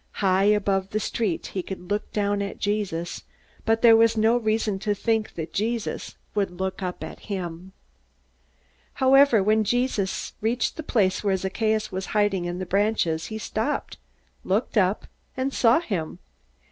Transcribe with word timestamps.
High 0.13 0.45
above 0.45 0.89
the 0.89 0.99
street, 0.99 1.45
he 1.53 1.61
could 1.61 1.91
look 1.91 2.11
down 2.11 2.41
at 2.41 2.57
Jesus, 2.57 3.21
but 3.65 3.83
there 3.83 3.95
was 3.95 4.17
no 4.17 4.35
reason 4.35 4.79
to 4.79 4.95
think 4.95 5.35
that 5.35 5.53
Jesus 5.53 6.15
would 6.33 6.59
look 6.59 6.81
up 6.81 7.03
at 7.03 7.19
him. 7.29 7.71
However, 8.95 9.43
when 9.43 9.63
Jesus 9.63 10.33
reached 10.41 10.75
the 10.75 10.81
place 10.81 11.23
where 11.23 11.37
Zacchaeus 11.37 11.91
was 11.91 12.07
hiding 12.17 12.45
in 12.45 12.57
the 12.57 12.65
branches, 12.65 13.27
he 13.27 13.37
stopped, 13.37 13.97
looked 14.43 14.75
up, 14.75 15.05
and 15.37 15.53
saw 15.53 15.79
him. 15.79 16.17